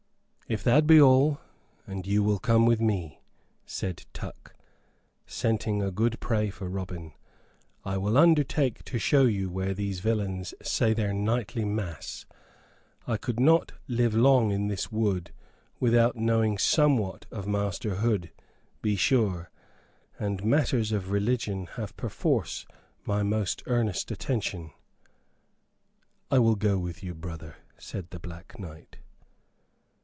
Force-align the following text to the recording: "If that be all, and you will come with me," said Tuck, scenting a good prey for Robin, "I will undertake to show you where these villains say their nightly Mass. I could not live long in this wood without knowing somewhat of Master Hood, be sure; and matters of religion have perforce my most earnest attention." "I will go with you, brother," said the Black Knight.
"If 0.49 0.65
that 0.65 0.85
be 0.85 0.99
all, 1.01 1.39
and 1.87 2.05
you 2.05 2.23
will 2.25 2.37
come 2.37 2.65
with 2.65 2.81
me," 2.81 3.21
said 3.65 4.03
Tuck, 4.11 4.53
scenting 5.25 5.81
a 5.81 5.91
good 5.91 6.19
prey 6.19 6.49
for 6.49 6.67
Robin, 6.67 7.13
"I 7.85 7.95
will 7.97 8.17
undertake 8.17 8.83
to 8.83 8.99
show 8.99 9.23
you 9.23 9.49
where 9.49 9.73
these 9.73 10.01
villains 10.01 10.53
say 10.61 10.93
their 10.93 11.13
nightly 11.13 11.63
Mass. 11.63 12.25
I 13.07 13.15
could 13.15 13.39
not 13.39 13.71
live 13.87 14.13
long 14.13 14.51
in 14.51 14.67
this 14.67 14.91
wood 14.91 15.31
without 15.79 16.17
knowing 16.17 16.57
somewhat 16.57 17.27
of 17.31 17.47
Master 17.47 17.95
Hood, 18.01 18.29
be 18.81 18.97
sure; 18.97 19.49
and 20.19 20.43
matters 20.43 20.91
of 20.91 21.11
religion 21.11 21.67
have 21.77 21.95
perforce 21.95 22.65
my 23.05 23.23
most 23.23 23.63
earnest 23.67 24.11
attention." 24.11 24.71
"I 26.29 26.39
will 26.39 26.55
go 26.55 26.77
with 26.77 27.01
you, 27.01 27.15
brother," 27.15 27.55
said 27.77 28.09
the 28.09 28.19
Black 28.19 28.59
Knight. 28.59 28.97